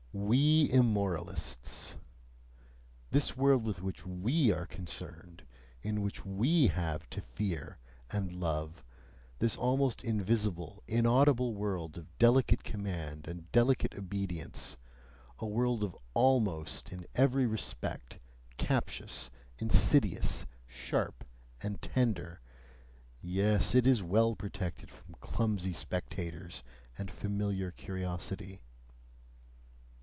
WE 0.13 0.69
IMMORALISTS. 0.73 1.95
This 3.11 3.37
world 3.37 3.63
with 3.65 3.81
which 3.81 4.05
WE 4.05 4.51
are 4.51 4.65
concerned, 4.65 5.43
in 5.81 6.01
which 6.01 6.25
we 6.25 6.67
have 6.67 7.09
to 7.11 7.21
fear 7.21 7.77
and 8.09 8.33
love, 8.33 8.83
this 9.39 9.55
almost 9.55 10.03
invisible, 10.03 10.83
inaudible 10.85 11.53
world 11.53 11.97
of 11.97 12.17
delicate 12.17 12.61
command 12.61 13.25
and 13.25 13.49
delicate 13.53 13.95
obedience, 13.95 14.75
a 15.39 15.45
world 15.47 15.81
of 15.81 15.97
"almost" 16.13 16.91
in 16.91 17.07
every 17.15 17.45
respect, 17.45 18.19
captious, 18.57 19.31
insidious, 19.59 20.45
sharp, 20.67 21.23
and 21.63 21.81
tender 21.81 22.41
yes, 23.21 23.73
it 23.73 23.87
is 23.87 24.03
well 24.03 24.35
protected 24.35 24.91
from 24.91 25.15
clumsy 25.21 25.71
spectators 25.73 26.63
and 26.97 27.09
familiar 27.09 27.71
curiosity! 27.71 28.59